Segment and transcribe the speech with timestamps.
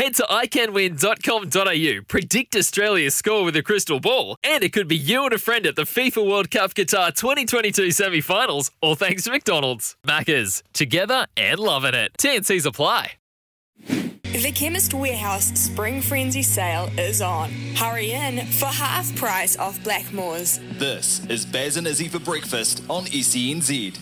[0.00, 5.24] Head to iCanWin.com.au, predict Australia's score with a crystal ball, and it could be you
[5.24, 9.30] and a friend at the FIFA World Cup Qatar 2022 semi finals, all thanks to
[9.30, 9.96] McDonald's.
[10.06, 12.12] Maccas, together and loving it.
[12.18, 13.12] TNC's apply.
[14.32, 17.50] The Chemist Warehouse Spring Frenzy sale is on.
[17.76, 20.60] Hurry in for half price off Blackmores.
[20.78, 23.98] This is Baz and Izzy for breakfast on E SENZ.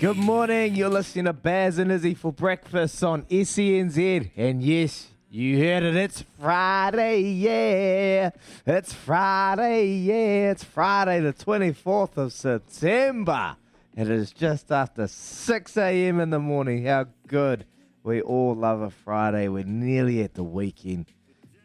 [0.00, 0.74] Good morning.
[0.74, 4.30] You're listening to Baz and Izzy for breakfast on SENZ.
[4.36, 5.96] And yes, you heard it.
[5.96, 7.22] It's Friday.
[7.22, 8.30] Yeah.
[8.66, 9.86] It's Friday.
[9.86, 10.50] Yeah.
[10.50, 13.56] It's Friday, the 24th of September.
[13.96, 16.20] It is just after 6 a.m.
[16.20, 16.84] in the morning.
[16.84, 17.64] How good.
[18.02, 19.48] We all love a Friday.
[19.48, 21.06] We're nearly at the weekend.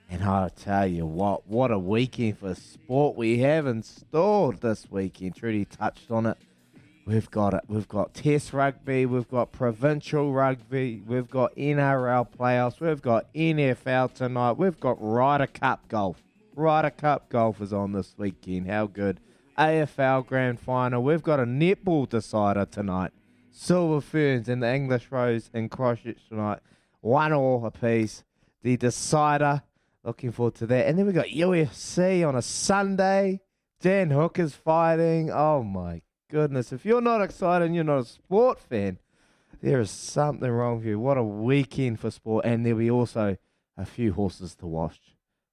[0.09, 5.35] And I'll tell you what, what a weekend for sport we have installed this weekend.
[5.35, 6.37] Trudy touched on it.
[7.05, 7.61] We've got it.
[7.67, 9.05] We've got Test rugby.
[9.05, 11.01] We've got provincial rugby.
[11.05, 12.79] We've got NRL playoffs.
[12.79, 14.53] We've got NFL tonight.
[14.53, 16.21] We've got Ryder Cup golf.
[16.55, 18.67] Ryder Cup golf is on this weekend.
[18.67, 19.19] How good!
[19.57, 21.03] AFL Grand Final.
[21.03, 23.11] We've got a netball decider tonight.
[23.51, 26.59] Silver Ferns and the English Rose in Christchurch tonight.
[27.01, 28.23] One all apiece.
[28.61, 29.63] The decider.
[30.03, 30.87] Looking forward to that.
[30.87, 33.41] And then we got UFC on a Sunday.
[33.81, 35.31] Dan Hooker's fighting.
[35.31, 36.71] Oh my goodness.
[36.71, 38.97] If you're not excited and you're not a sport fan,
[39.61, 40.97] there is something wrong with you.
[40.97, 42.45] What a weekend for sport.
[42.45, 43.37] And there'll be also
[43.77, 44.99] a few horses to watch.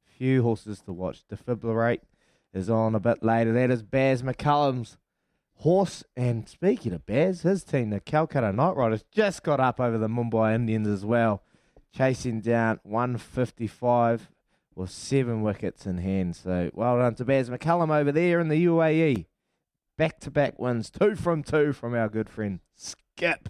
[0.06, 1.24] Few horses to watch.
[1.30, 2.00] Defibrillate
[2.54, 3.52] is on a bit later.
[3.52, 4.96] That is Baz McCullum's
[5.56, 6.04] horse.
[6.16, 10.08] And speaking of Baz, his team, the Calcutta Knight Riders, just got up over the
[10.08, 11.42] Mumbai Indians as well,
[11.92, 14.30] chasing down 155
[14.76, 16.36] with seven wickets in hand.
[16.36, 19.26] So well done to Baz McCullum over there in the UAE.
[19.98, 23.48] Back to back wins, two from two from our good friend Skip.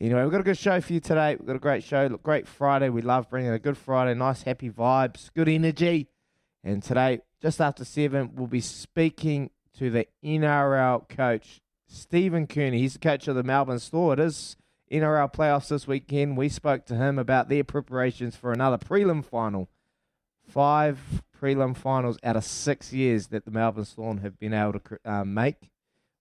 [0.00, 1.36] Anyway, we've got a good show for you today.
[1.38, 2.88] We've got a great show, Look, great Friday.
[2.88, 6.08] We love bringing a good Friday, nice happy vibes, good energy.
[6.64, 12.78] And today, just after seven, we'll be speaking to the NRL coach, Stephen Kearney.
[12.78, 14.18] He's the coach of the Melbourne Storm.
[14.18, 14.56] It is
[14.90, 16.38] NRL playoffs this weekend.
[16.38, 19.68] We spoke to him about their preparations for another prelim final.
[20.42, 24.98] Five prelim finals out of six years that the Melbourne Storm have been able to
[25.04, 25.70] um, make.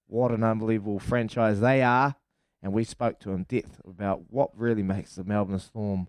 [0.07, 2.15] What an unbelievable franchise they are.
[2.61, 6.07] And we spoke to in depth about what really makes the Melbourne Storm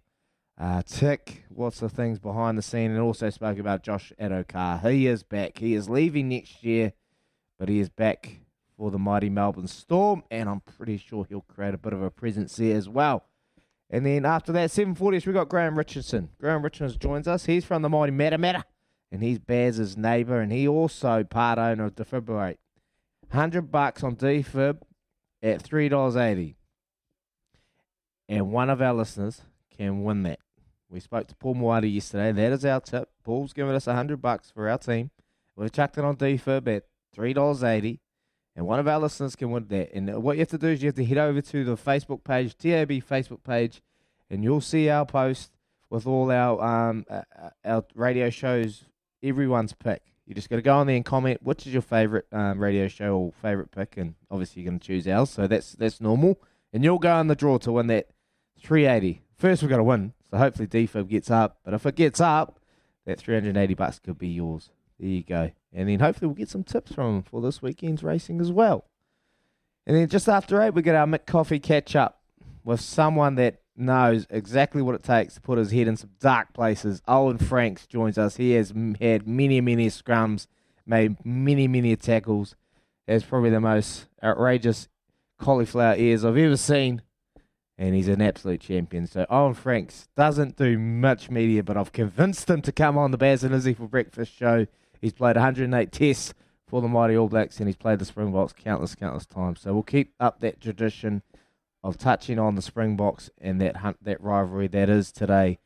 [0.59, 4.79] uh, tick, what's the things behind the scene, and also spoke about Josh Addo-Carr.
[4.91, 5.59] He is back.
[5.59, 6.93] He is leaving next year,
[7.59, 8.41] but he is back
[8.77, 12.11] for the mighty Melbourne Storm, and I'm pretty sure he'll create a bit of a
[12.11, 13.25] presence there as well.
[13.89, 16.31] And then after that, 740s, we got Graham Richardson.
[16.39, 17.47] Graham Richardson joins us.
[17.47, 18.65] He's from the mighty Matamata
[19.13, 22.59] and he's Baz's neighbour, and he also part owner of Defibrillate.
[23.31, 24.79] Hundred bucks on Defib
[25.43, 26.57] at three dollars eighty,
[28.29, 29.43] and one of our listeners
[29.77, 30.41] can win that.
[30.89, 32.33] We spoke to Paul Moati yesterday.
[32.33, 33.09] That is our tip.
[33.23, 35.11] Paul's giving us hundred bucks for our team.
[35.55, 38.01] We've chucked it on Defib at three dollars eighty,
[38.57, 39.93] and one of our listeners can win that.
[39.95, 42.25] And what you have to do is you have to head over to the Facebook
[42.25, 43.81] page, TAB Facebook page,
[44.29, 45.53] and you'll see our post
[45.89, 48.87] with all our um uh, uh our radio shows
[49.23, 50.03] everyone's pick.
[50.27, 52.87] You just got to go on there and comment which is your favorite um, radio
[52.89, 55.31] show or favorite pick, and obviously you're going to choose ours.
[55.31, 56.41] So that's that's normal,
[56.73, 58.09] and you'll go in the draw to win that
[58.61, 59.23] 380.
[59.37, 61.59] First, we've got to win, so hopefully Defib gets up.
[61.65, 62.61] But if it gets up,
[63.07, 64.71] that 380 bucks could be yours.
[65.01, 68.05] There you go, and then hopefully we'll get some tips from him for this weekend's
[68.05, 68.85] racing as well.
[69.87, 72.21] And then just after eight, we get our Mick Coffee catch up
[72.63, 76.53] with someone that knows exactly what it takes to put his head in some dark
[76.53, 77.03] places.
[77.09, 78.37] Owen Franks joins us.
[78.37, 80.47] He has had many, many scrums,
[80.87, 82.55] made many, many tackles.
[83.09, 84.89] Has probably the most outrageous
[85.39, 87.03] cauliflower ears I've ever seen.
[87.77, 89.07] And he's an absolute champion.
[89.07, 93.19] So Owen Franks doesn't do much media, but I've convinced him to come on the
[93.19, 94.67] Baz and Izzy for Breakfast show.
[95.01, 96.35] He's played 108 tests
[96.67, 99.61] for the mighty All Blacks, and he's played the Springboks countless, countless times.
[99.61, 101.23] So we'll keep up that tradition
[101.83, 105.59] of touching on the Springboks and that hunt, that rivalry that is today,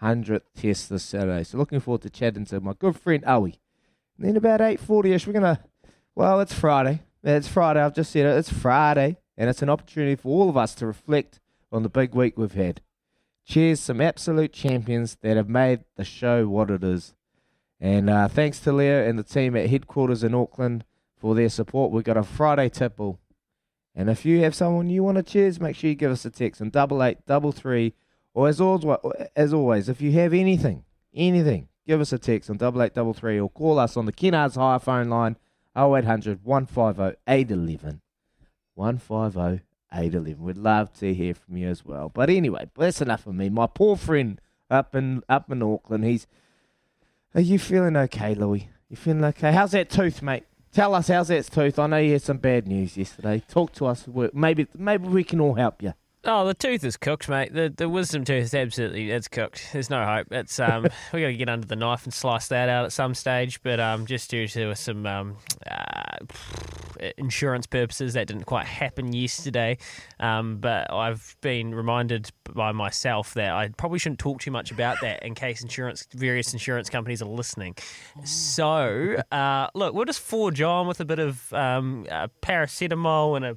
[0.00, 1.44] hundredth test this Saturday.
[1.44, 3.58] So looking forward to chatting to my good friend Owie.
[4.18, 5.60] And then about eight forty ish, we're gonna.
[6.14, 7.02] Well, it's Friday.
[7.24, 7.80] It's Friday.
[7.80, 8.36] I've just said it.
[8.36, 11.40] It's Friday, and it's an opportunity for all of us to reflect
[11.70, 12.82] on the big week we've had.
[13.44, 17.14] Cheers, some absolute champions that have made the show what it is.
[17.80, 20.84] And uh, thanks to Leo and the team at headquarters in Auckland
[21.16, 21.90] for their support.
[21.90, 23.18] We've got a Friday tipple.
[23.94, 26.30] And if you have someone you want to cheers, make sure you give us a
[26.30, 27.94] text on double eight double three.
[28.34, 28.98] Or as always,
[29.36, 30.84] as always, if you have anything,
[31.14, 34.12] anything, give us a text on double eight double three or call us on the
[34.12, 35.36] Kennards Hire phone line
[35.76, 38.00] 0800 150 811.
[38.74, 40.42] 150 811.
[40.42, 42.08] We'd love to hear from you as well.
[42.08, 43.50] But anyway, that's enough of me.
[43.50, 44.40] My poor friend
[44.70, 46.26] up in up in Auckland, he's
[47.34, 48.68] are you feeling okay, Louis?
[48.88, 49.52] You feeling okay?
[49.52, 50.44] How's that tooth, mate?
[50.72, 51.78] Tell us how's that tooth.
[51.78, 53.42] I know you had some bad news yesterday.
[53.48, 54.06] Talk to us.
[54.32, 55.92] Maybe maybe we can all help you.
[56.24, 57.52] Oh, the tooth is cooked, mate.
[57.52, 59.68] The the wisdom tooth is absolutely it's cooked.
[59.72, 60.28] There's no hope.
[60.30, 63.14] It's um we got to get under the knife and slice that out at some
[63.14, 63.62] stage.
[63.62, 65.36] But um just due to some um
[65.70, 66.24] uh,
[67.16, 69.78] insurance purposes, that didn't quite happen yesterday.
[70.20, 75.00] Um, but I've been reminded by myself that I probably shouldn't talk too much about
[75.02, 77.76] that in case insurance various insurance companies are listening.
[78.24, 83.44] So uh, look, we'll just forge on with a bit of um, uh, paracetamol and
[83.44, 83.56] a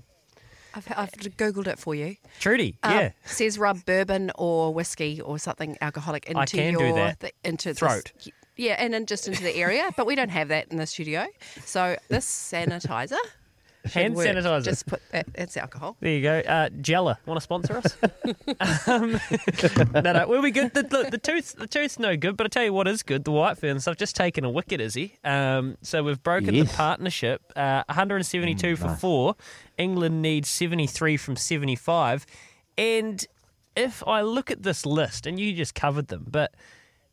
[0.76, 2.18] I've, I've googled it for you.
[2.40, 6.82] Trudy, um, yeah, says rub bourbon or whiskey or something alcoholic into I can your
[6.82, 7.20] do that.
[7.22, 8.12] The, into throat.
[8.18, 10.88] This, yeah, and then just into the area, but we don't have that in the
[10.88, 11.26] studio.
[11.64, 13.18] So this sanitizer.
[13.94, 14.26] Hand work.
[14.28, 14.64] sanitizer.
[14.64, 15.28] Just put that.
[15.36, 15.96] It's alcohol.
[16.00, 16.40] There you go.
[16.40, 17.96] Uh, Jella, want to sponsor us?
[18.88, 19.20] um,
[19.94, 20.74] no, no, we'll be good.
[20.74, 22.36] The, the, the tooth, the tooth's no good.
[22.36, 23.26] But I tell you what is good.
[23.26, 23.88] The White Ferns.
[23.88, 25.20] I've just taken a wicket, Izzy.
[25.24, 26.72] Um, so we've broken Yes.
[26.72, 27.54] the partnership.
[27.56, 29.36] Uh, 172 for four.
[29.78, 32.26] England needs 73 from 75.
[32.80, 33.24] And
[33.76, 36.56] if I look at this list, and you just covered them, but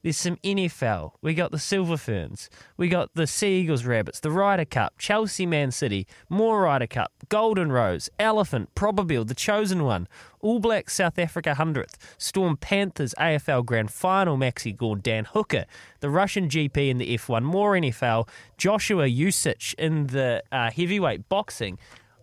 [0.03, 1.13] there's some NFL.
[1.23, 2.51] We got the Silver Ferns.
[2.77, 7.13] We got the Sea Eagles Rabbits, the Ryder Cup, Chelsea Man City, more Ryder Cup,
[7.29, 10.09] Golden Rose, Elephant, Probabile, the Chosen One,
[10.41, 15.67] All Blacks South Africa 100th, Storm Panthers AFL Grand Final, Maxi Gorn, Dan Hooker,
[16.01, 18.29] the Russian GP in the F1, more NFL,
[18.59, 21.79] Joshua Usyk in the uh, heavyweight boxing.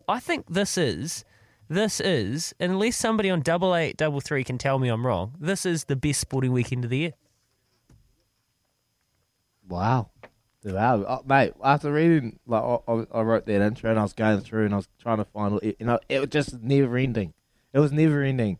[0.07, 1.23] I think this is.
[1.69, 5.67] This is, unless somebody on double eight, double three can tell me I'm wrong, this
[5.67, 7.13] is the best sporting weekend of the year.
[9.69, 10.09] Wow.
[10.65, 11.53] Wow, oh, mate!
[11.63, 14.77] After reading, like I, I wrote that intro and I was going through and I
[14.77, 17.33] was trying to find, you know, it was just never ending.
[17.71, 18.59] It was never ending,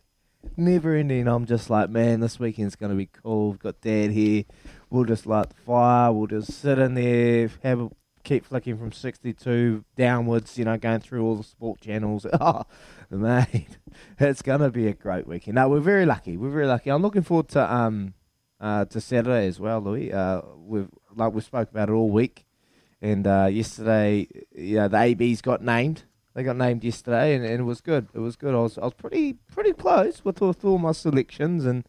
[0.55, 1.27] never ending.
[1.27, 3.49] I'm just like, man, this weekend's gonna be cool.
[3.49, 4.45] We've got Dad here.
[4.89, 6.13] We'll just light the fire.
[6.13, 7.89] We'll just sit in there, have a,
[8.23, 10.57] keep flicking from 62 downwards.
[10.57, 12.25] You know, going through all the sport channels.
[12.39, 12.63] Oh,
[13.09, 13.77] mate,
[14.19, 15.55] it's gonna be a great weekend.
[15.55, 16.37] No, we're very lucky.
[16.37, 16.91] We're very lucky.
[16.91, 18.13] I'm looking forward to um
[18.59, 20.11] uh, to Saturday as well, Louis.
[20.11, 22.45] Uh, we've like we spoke about it all week,
[23.01, 26.03] and uh, yesterday, know, the ABs got named.
[26.35, 28.07] They got named yesterday, and, and it was good.
[28.13, 28.53] It was good.
[28.53, 31.85] I was I was pretty pretty close with, with all my selections, and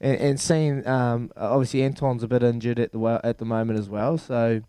[0.00, 3.88] and, and seeing um, obviously Anton's a bit injured at the at the moment as
[3.88, 4.60] well, so.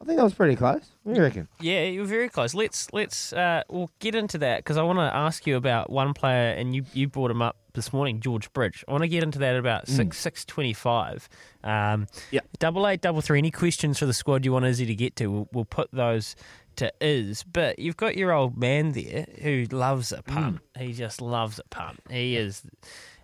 [0.00, 0.96] I think I was pretty close.
[1.04, 1.46] What do you reckon?
[1.60, 2.54] Yeah, you were very close.
[2.54, 6.12] Let's let's uh, we'll get into that because I want to ask you about one
[6.12, 8.84] player, and you you brought him up this morning, George Bridge.
[8.86, 11.28] I want to get into that at about six six twenty five.
[11.64, 12.40] Um, Yeah.
[12.58, 13.38] double eight, double three.
[13.38, 15.26] Any questions for the squad you want Izzy to get to?
[15.30, 16.36] We'll, we'll put those
[16.76, 17.42] to Iz.
[17.44, 20.60] But you've got your old man there who loves a punt.
[20.78, 22.00] He just loves a punt.
[22.10, 22.62] He is.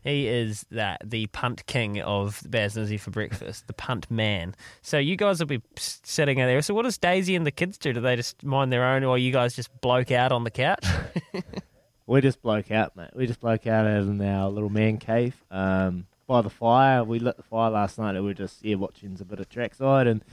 [0.05, 4.55] He is that the punt king of Baz and Izzy for breakfast, the punt man.
[4.81, 6.62] So you guys will be sitting out there.
[6.62, 7.93] So what does Daisy and the kids do?
[7.93, 10.87] Do they just mind their own, or you guys just bloke out on the couch?
[12.09, 13.11] We just bloke out, mate.
[13.15, 17.05] We just bloke out in our little man cave um, by the fire.
[17.05, 19.50] We lit the fire last night, and we were just yeah watching a bit of
[19.50, 20.07] trackside.
[20.07, 20.25] And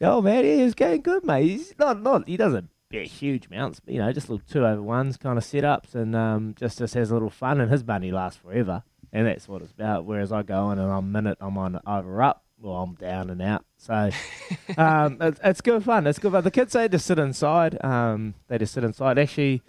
[0.00, 1.48] oh man, yeah, he was going good, mate.
[1.48, 4.80] He's not not he doesn't bet huge amounts, but you know just little two over
[4.80, 7.60] ones kind of setups, and um, just just has a little fun.
[7.60, 10.04] And his bunny lasts forever, and that's what it's about.
[10.04, 12.44] Whereas I go in and I'm minute I'm on over up.
[12.60, 13.64] Well, I'm down and out.
[13.78, 14.10] So
[14.78, 16.06] um, it's, it's good fun.
[16.06, 16.44] It's good fun.
[16.44, 17.84] The kids they just sit inside.
[17.84, 19.18] Um, they just sit inside.
[19.18, 19.62] Actually,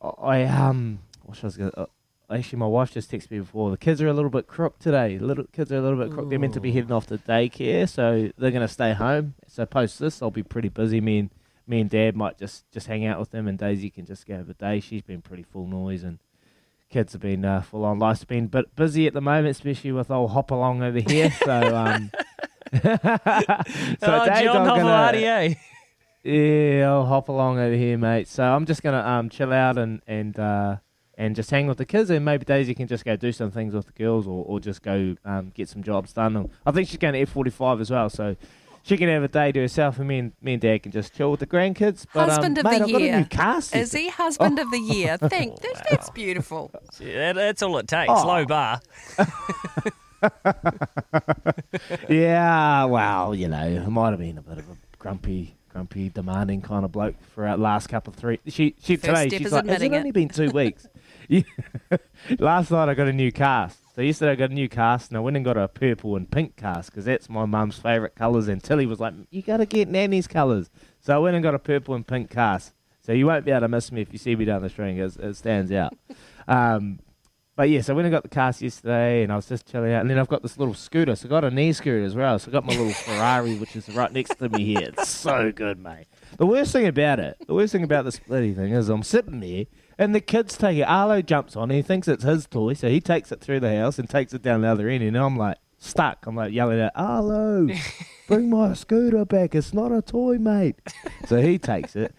[0.00, 1.72] I um, what was I gonna?
[1.76, 1.86] Uh,
[2.34, 3.70] actually, my wife just texted me before.
[3.70, 5.18] The kids are a little bit crook today.
[5.18, 6.30] Little kids are a little bit crook.
[6.30, 9.34] They're meant to be heading off to daycare, so they're gonna stay home.
[9.46, 11.00] So post this, I'll be pretty busy.
[11.00, 11.30] Me and
[11.66, 14.36] me and Dad might just just hang out with them, and Daisy can just go
[14.36, 14.80] have a day.
[14.80, 16.18] She's been pretty full noise, and
[16.90, 17.98] kids have been uh, full on.
[17.98, 21.30] Life's been a bit busy at the moment, especially with old hop along over here.
[21.44, 22.10] So um,
[22.82, 25.54] so oh, Dave's John not gonna- Hovardi, eh?
[26.24, 28.28] Yeah, I'll hop along over here, mate.
[28.28, 30.76] So I'm just gonna um chill out and and uh,
[31.16, 33.74] and just hang with the kids, and maybe Daisy can just go do some things
[33.74, 36.36] with the girls, or, or just go um, get some jobs done.
[36.36, 38.36] And I think she's going to F45 as well, so
[38.82, 41.14] she can have a day to herself, and me and me and Dad can just
[41.14, 42.04] chill with the grandkids.
[42.12, 43.18] But, husband um, of mate, the I've got a year.
[43.18, 43.76] new cast.
[43.76, 45.16] Is he husband of the year?
[45.18, 45.60] Thank.
[45.60, 46.70] That's, that's beautiful.
[47.00, 48.10] Yeah, that- that's all it takes.
[48.12, 48.26] Oh.
[48.26, 48.80] Low bar.
[52.08, 56.62] yeah, well, you know, I might have been a bit of a grumpy, grumpy, demanding
[56.62, 58.38] kind of bloke for our last couple of three.
[58.46, 60.86] She, she First today, she's like, has it admitting it." only been two weeks?
[62.38, 63.78] Last night I got a new cast.
[63.94, 66.30] So yesterday I got a new cast, and I went and got a purple and
[66.30, 68.48] pink cast because that's my mum's favourite colours.
[68.48, 70.70] And Tilly was like, "You got to get Nanny's colours."
[71.00, 72.72] So I went and got a purple and pink cast.
[73.02, 74.98] So you won't be able to miss me if you see me down the string.
[74.98, 75.94] It, it stands out.
[76.50, 77.00] Um,
[77.58, 80.02] but yeah, so went and got the cast yesterday, and I was just chilling out.
[80.02, 82.38] And then I've got this little scooter, so I got a knee scooter as well.
[82.38, 84.90] So I got my little Ferrari, which is right next to me here.
[84.96, 86.06] It's so good, mate.
[86.36, 89.40] The worst thing about it, the worst thing about this bloody thing is I'm sitting
[89.40, 89.64] there,
[89.98, 90.82] and the kids take it.
[90.82, 93.76] Arlo jumps on, and he thinks it's his toy, so he takes it through the
[93.76, 96.26] house and takes it down the other end, and I'm like stuck.
[96.28, 97.66] I'm like yelling at Arlo,
[98.28, 99.56] bring my scooter back.
[99.56, 100.76] It's not a toy, mate.
[101.26, 102.14] So he takes it.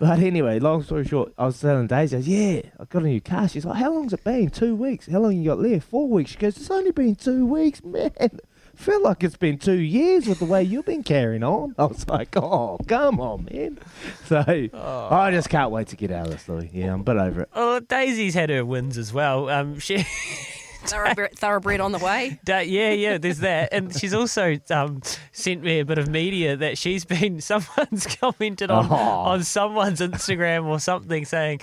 [0.00, 3.06] But anyway, long story short, I was telling Daisy, I was, yeah, I got a
[3.06, 3.46] new car.
[3.46, 4.48] She's like, how long's it been?
[4.48, 5.06] Two weeks.
[5.06, 5.86] How long you got left?
[5.88, 6.30] Four weeks.
[6.30, 8.10] She goes, it's only been two weeks, man.
[8.74, 11.74] Feel like it's been two years with the way you've been carrying on.
[11.76, 13.78] I was like, oh, come on, man.
[14.24, 16.70] So I just can't wait to get out of this, Louis.
[16.72, 17.50] Yeah, I'm a bit over it.
[17.52, 19.50] Oh, Daisy's had her wins as well.
[19.50, 20.06] Um, she.
[20.82, 22.38] Thoroughbred, thoroughbred on the way.
[22.44, 23.72] Da- yeah, yeah, there's that.
[23.72, 28.70] And she's also um, sent me a bit of media that she's been, someone's commented
[28.70, 28.94] on, Oh.
[28.94, 31.60] on someone's Instagram or something saying,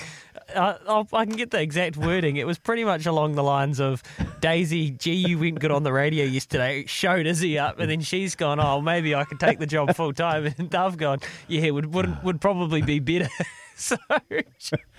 [0.56, 2.38] uh, I'll, I can get the exact wording.
[2.38, 4.02] It was pretty much along the lines of
[4.40, 8.36] Daisy, gee, you went good on the radio yesterday, showed Izzy up, and then she's
[8.36, 10.54] gone, oh, maybe I could take the job full time.
[10.58, 13.28] And I've gone, yeah, would would, would probably be better.
[13.76, 13.98] so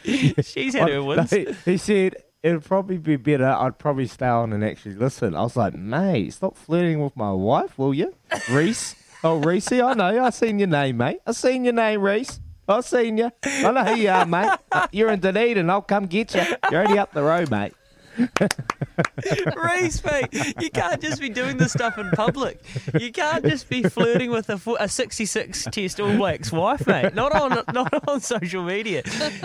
[0.05, 1.31] she, she's had her wins.
[1.31, 3.47] He, he said, it'd probably be better.
[3.47, 5.35] I'd probably stay on and actually listen.
[5.35, 8.15] I was like, mate, stop flirting with my wife, will you?
[8.51, 8.95] Reese.
[9.25, 10.25] Oh, Reese, I know.
[10.25, 11.19] I seen your name, mate.
[11.27, 12.39] I seen your name, Reese.
[12.69, 13.33] I seen you.
[13.43, 14.57] I know who you are, mate.
[14.71, 15.69] Uh, You're in Dunedin.
[15.69, 16.43] I'll come get you.
[16.71, 17.73] You're already up the road, mate.
[19.57, 20.29] Reese, mate,
[20.61, 22.63] you can't just be doing this stuff in public.
[22.99, 27.15] You can't just be flirting with a, a 66 Test All Blacks wife, mate.
[27.15, 29.03] Not on not on social media.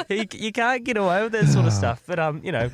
[0.10, 2.04] You, you can't get away with that sort of stuff.
[2.06, 2.70] But um, you know,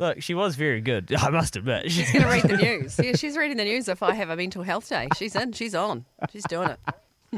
[0.00, 1.14] look, she was very good.
[1.16, 1.90] I must admit.
[1.90, 2.98] She's going to read the news.
[3.02, 5.08] Yeah, she's reading the news if I have a mental health day.
[5.16, 5.52] She's in.
[5.52, 6.04] She's on.
[6.32, 6.78] She's doing it.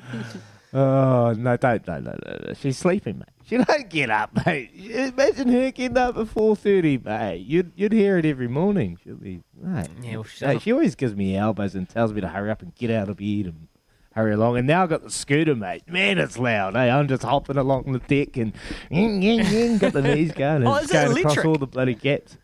[0.75, 2.53] Oh, no, don't, no, no, no, no.
[2.53, 3.29] She's sleeping, mate.
[3.47, 4.73] She don't get up, mate.
[4.75, 7.47] Imagine her getting up at 4.30, mate.
[7.47, 8.99] You'd, you'd hear it every morning.
[9.03, 9.89] She'll be, mate.
[10.03, 12.75] Yeah, well, doesn't- she always gives me elbows and tells me to hurry up and
[12.75, 13.69] get out of bed and
[14.13, 14.59] hurry along.
[14.59, 15.85] And now I've got the scooter, mate.
[15.89, 16.75] Man, it's loud.
[16.75, 18.53] Hey, I'm just hopping along the deck and
[18.91, 21.57] ying, ying, ying, got the knees going oh, and Oh, it's it going across all
[21.57, 22.37] the bloody gaps.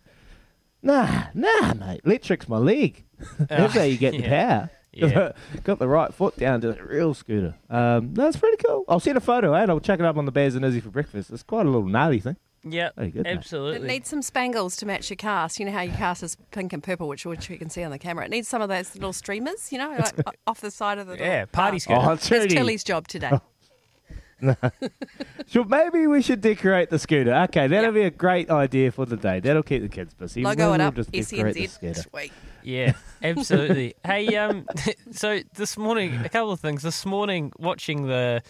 [0.82, 2.00] Nah, nah, mate.
[2.04, 3.04] Electric's my leg.
[3.20, 4.58] Ah, That's how you get the yeah.
[4.58, 4.70] power.
[4.92, 5.32] Yeah.
[5.64, 7.54] got the right foot down to the real scooter.
[7.70, 8.84] Um, no, it's pretty cool.
[8.88, 9.62] I'll send a photo, eh?
[9.62, 11.30] and I'll check it up on the Baz and Izzy for breakfast.
[11.30, 12.36] It's quite a little gnarly thing.
[12.62, 13.52] yeah, Very good, mate.
[13.52, 15.58] It needs some spangles to match your cast.
[15.58, 17.90] You know how your cast is pink and purple, which, which you can see on
[17.90, 18.26] the camera.
[18.26, 19.90] It needs some of those little streamers, you know,
[20.26, 21.84] like off the side of the yeah, party cast.
[21.84, 21.98] skirt.
[21.98, 22.54] Oh, That's Trudy.
[22.54, 23.32] Tilly's job today.
[25.46, 27.32] So maybe we should decorate the scooter.
[27.44, 29.38] Okay, that'll be a great idea for the day.
[29.38, 30.42] That'll keep the kids busy.
[30.42, 30.94] Logo We'll it up.
[30.96, 32.02] just decorate the scooter.
[32.02, 32.32] Sweet.
[32.62, 33.94] Yeah, absolutely.
[34.04, 34.66] hey, um,
[35.12, 36.82] so this morning, a couple of things.
[36.82, 38.42] This morning, watching the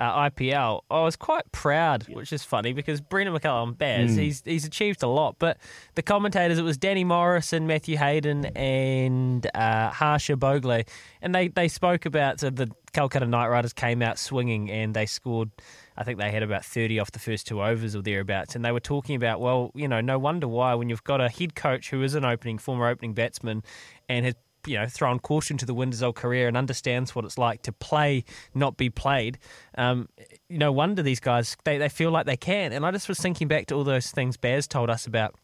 [0.00, 4.64] uh, IPL, I was quite proud, which is funny because Brendon McCullum, Baz, he's he's
[4.64, 5.36] achieved a lot.
[5.38, 5.58] But
[5.94, 10.88] the commentators, it was Danny Morris and Matthew Hayden and uh, Harsha Bhogle,
[11.20, 15.06] and they they spoke about so the Calcutta Knight Riders came out swinging and they
[15.06, 15.50] scored.
[15.96, 18.56] I think they had about 30 off the first two overs or thereabouts.
[18.56, 21.28] And they were talking about, well, you know, no wonder why when you've got a
[21.28, 23.62] head coach who is an opening, former opening batsman
[24.08, 24.34] and has,
[24.66, 27.62] you know, thrown caution to the wind his whole career and understands what it's like
[27.62, 28.24] to play,
[28.54, 29.38] not be played.
[29.76, 30.08] Um,
[30.48, 32.72] no wonder these guys, they, they feel like they can.
[32.72, 35.34] And I just was thinking back to all those things Baz told us about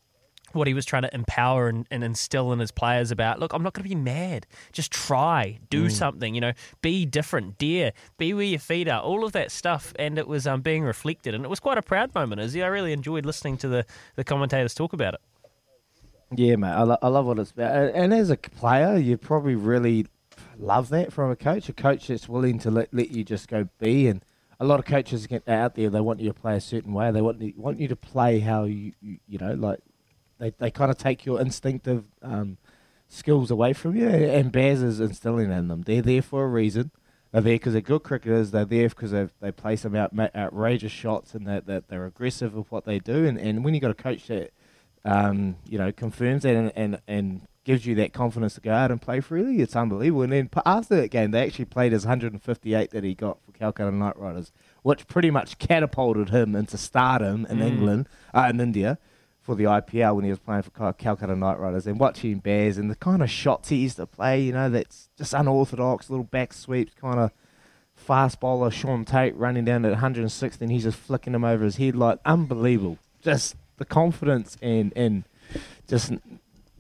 [0.52, 3.62] what he was trying to empower and, and instill in his players about look, I'm
[3.62, 4.46] not going to be mad.
[4.72, 9.24] Just try, do something, you know, be different, dare, be where your feet are, all
[9.24, 9.92] of that stuff.
[9.98, 11.34] And it was um, being reflected.
[11.34, 12.62] And it was quite a proud moment, Izzy.
[12.62, 15.20] I really enjoyed listening to the, the commentators talk about it.
[16.34, 16.68] Yeah, mate.
[16.68, 17.94] I, lo- I love what it's about.
[17.94, 20.06] And, as a player, you probably really
[20.58, 21.68] love that from a coach.
[21.68, 24.08] A coach that's willing to let, let you just go be.
[24.08, 24.24] And
[24.58, 25.90] a lot of coaches get out there.
[25.90, 27.10] They want you to play a certain way.
[27.10, 29.80] They want you, want you to play how you you, you know like
[30.38, 32.56] they they kind of take your instinctive um,
[33.08, 34.08] skills away from you.
[34.08, 35.82] And Baz is instilling in them.
[35.82, 36.90] They're there for a reason.
[37.32, 38.50] They're there because they're good cricketers.
[38.50, 42.54] They're there because they they play some out, outrageous shots and that that they're aggressive
[42.54, 43.26] with what they do.
[43.26, 44.52] And, and when you got a coach that
[45.06, 48.92] um, you know confirms that and, and and gives you that confidence to go out
[48.92, 50.22] and play freely, it's unbelievable.
[50.22, 53.90] And then after that game, they actually played his 158 that he got for Calcutta
[53.90, 57.66] Knight Riders, which pretty much catapulted him into stardom in Mm.
[57.66, 58.98] England, uh, in India,
[59.40, 61.88] for the IPL when he was playing for Cal- Calcutta Knight Riders.
[61.88, 65.08] And watching Baz and the kind of shots he used to play, you know, that's
[65.18, 67.32] just unorthodox, little back sweeps, kind of
[67.96, 71.78] fast bowler Shaun Tait running down at 160 and he's just flicking him over his
[71.78, 72.98] head like unbelievable.
[73.22, 75.24] Just the confidence and and
[75.88, 76.12] just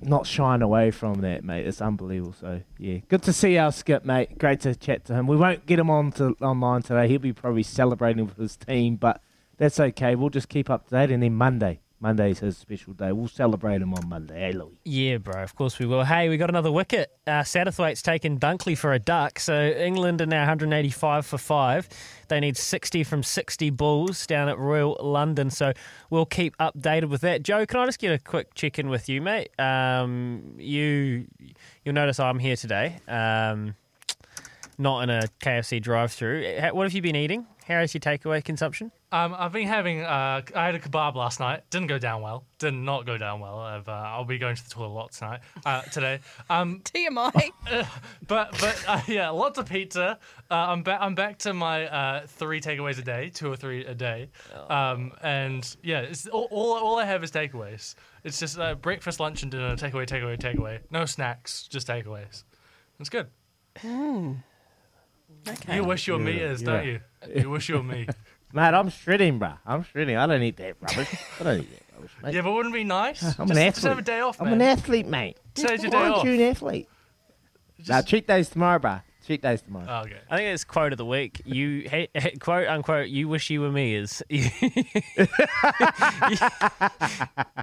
[0.02, 1.66] not shying away from that, mate.
[1.66, 2.34] It's unbelievable.
[2.38, 4.38] So yeah, good to see our skip, mate.
[4.38, 5.26] Great to chat to him.
[5.26, 7.08] We won't get him on to online today.
[7.08, 9.22] He'll be probably celebrating with his team, but
[9.56, 10.14] that's okay.
[10.14, 13.10] We'll just keep up to date, and then Monday, Monday's his special day.
[13.12, 14.38] We'll celebrate him on Monday.
[14.38, 14.78] Hey, Louis.
[14.84, 15.42] Yeah, bro.
[15.42, 16.04] Of course we will.
[16.04, 17.10] Hey, we got another wicket.
[17.26, 19.38] Uh, Satterthwaite's taken Dunkley for a duck.
[19.38, 21.88] So England are now 185 for five.
[22.28, 25.48] They need 60 from 60 balls down at Royal London.
[25.48, 25.72] So
[26.10, 27.42] we'll keep updated with that.
[27.42, 29.58] Joe, can I just get a quick check in with you, mate?
[29.58, 31.26] Um, you
[31.84, 32.98] you'll notice I'm here today.
[33.08, 33.74] Um,
[34.76, 36.58] not in a KFC drive-through.
[36.72, 37.46] What have you been eating?
[37.66, 38.92] How is your takeaway consumption?
[39.12, 40.00] Um, I've been having.
[40.00, 41.62] Uh, I had a kebab last night.
[41.70, 42.44] Didn't go down well.
[42.58, 43.60] Did not go down well.
[43.60, 45.40] I've, uh, I'll be going to the toilet a lot tonight.
[45.64, 46.18] Uh, today.
[46.50, 47.52] Um, TMI.
[48.26, 50.18] but but uh, yeah, lots of pizza.
[50.50, 50.98] Uh, I'm back.
[51.00, 54.28] I'm back to my uh, three takeaways a day, two or three a day.
[54.68, 57.94] Um, and yeah, it's all, all all I have is takeaways.
[58.24, 59.76] It's just uh, breakfast, lunch, and dinner.
[59.76, 60.80] Takeaway, takeaway, takeaway.
[60.90, 62.42] No snacks, just takeaways.
[62.98, 63.28] It's good.
[65.48, 65.76] Okay.
[65.76, 66.66] You wish you were me is, yeah.
[66.66, 67.00] don't you?
[67.34, 68.08] You wish you were me.
[68.56, 69.58] Mate, I'm shredding, bruh.
[69.66, 70.16] I'm shredding.
[70.16, 71.14] I don't eat that rubbish.
[71.38, 72.34] I don't eat that rubbish, mate.
[72.34, 73.22] Yeah, but wouldn't it be nice?
[73.22, 73.74] I'm just, an athlete.
[73.74, 74.54] just have a day off, I'm man.
[74.54, 75.36] an athlete, mate.
[75.52, 76.24] Today's your day aren't off.
[76.24, 76.88] you an athlete?
[77.86, 79.02] Now, cheat days tomorrow, bruh.
[79.26, 79.86] Cheat days tomorrow.
[79.88, 80.18] Oh, okay.
[80.30, 81.42] I think it's quote of the week.
[81.44, 83.08] You he, he- quote unquote.
[83.08, 84.22] You wish you were me is.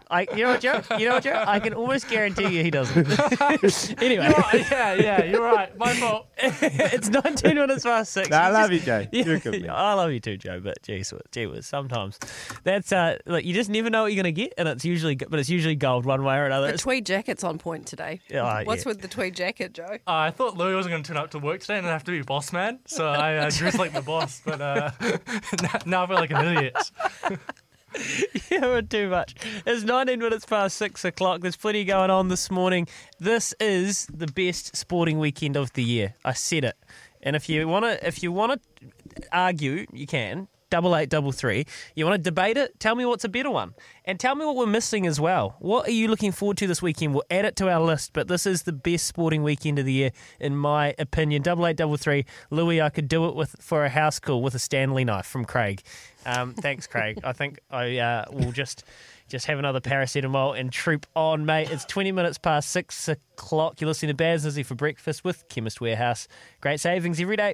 [0.10, 0.82] I, you know what, Joe?
[0.98, 1.44] You know what, Joe?
[1.48, 3.08] I can almost guarantee you he doesn't.
[4.02, 5.76] anyway, You're right, yeah, yeah, you're right.
[5.78, 6.28] My fault.
[6.38, 8.30] it's 19 minutes past six.
[8.30, 9.08] No, I love just- you, Joe.
[9.12, 9.70] You're a good man.
[9.72, 10.60] I love you too, Joe.
[10.60, 12.20] But geez, gee whiz, sometimes
[12.64, 15.40] that's uh, like you just never know what you're gonna get, and it's usually, but
[15.40, 16.72] it's usually gold one way or another.
[16.74, 18.20] The tweed jacket's on point today.
[18.30, 18.90] Yeah, What's yeah.
[18.90, 19.98] with the tweed jacket, Joe?
[20.08, 22.04] Uh, I thought Louis wasn't going to turn up to work today and I'd have
[22.06, 24.92] to be boss man, so I uh, like the boss, but uh,
[25.86, 26.92] now, I feel like an idiot.
[28.52, 29.36] you were too much.
[29.66, 31.42] It's 19 minutes past six o'clock.
[31.42, 32.88] There's plenty going on this morning.
[33.20, 36.16] This is the best sporting weekend of the year.
[36.26, 36.78] I said it.
[37.22, 40.48] And if you want to, if you want to argue, you can.
[40.74, 41.68] Double eight, double three.
[41.94, 42.80] You want to debate it?
[42.80, 45.56] Tell me what's a better one, and tell me what we're missing as well.
[45.60, 47.14] What are you looking forward to this weekend?
[47.14, 49.94] We'll add it to our list, but this is the best sporting weekend of the
[49.94, 50.10] year,
[50.40, 51.44] in my opinion.
[51.44, 52.26] Double eight, double three.
[52.50, 55.46] Louis, I could do it with for a house call with a Stanley knife from
[55.46, 55.84] Craig.
[56.26, 57.20] Um, thanks, Craig.
[57.24, 58.84] I think I uh, will just
[59.28, 61.70] just have another paracetamol and troop on, mate.
[61.70, 63.80] It's 20 minutes past six o'clock.
[63.80, 66.28] You're listening to Baz and Izzy for breakfast with Chemist Warehouse.
[66.62, 67.54] Great savings every day.